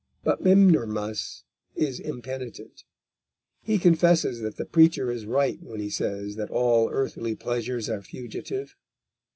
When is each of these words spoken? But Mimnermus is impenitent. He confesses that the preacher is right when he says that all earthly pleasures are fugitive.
But 0.23 0.41
Mimnermus 0.43 1.43
is 1.75 1.99
impenitent. 1.99 2.85
He 3.61 3.77
confesses 3.77 4.39
that 4.39 4.57
the 4.57 4.65
preacher 4.65 5.11
is 5.11 5.27
right 5.27 5.61
when 5.61 5.79
he 5.79 5.91
says 5.91 6.37
that 6.37 6.49
all 6.49 6.89
earthly 6.89 7.35
pleasures 7.35 7.87
are 7.87 8.01
fugitive. 8.01 8.75